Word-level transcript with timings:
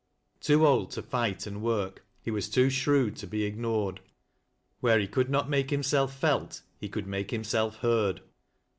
Too 0.39 0.65
old 0.65 0.89
to 0.93 1.03
fight 1.03 1.45
and 1.45 1.61
work, 1.61 2.03
he 2.23 2.31
was 2.31 2.49
too 2.49 2.71
shrewd 2.71 3.15
to 3.17 3.27
be 3.27 3.43
ignored. 3.43 3.99
Where 4.79 4.97
he 4.97 5.07
could 5.07 5.29
not 5.29 5.47
make 5.47 5.69
himself 5.69 6.15
felt, 6.17 6.63
he 6.79 6.89
could 6.89 7.05
make 7.05 7.29
himself 7.29 7.75
heard. 7.75 8.21